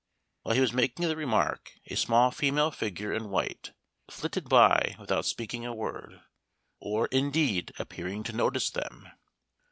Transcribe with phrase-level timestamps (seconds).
[0.41, 3.71] While he was making the remark, a small female figure in white,
[4.09, 6.21] flitted by without speaking a word,
[6.79, 9.09] or indeed appearing to notice them.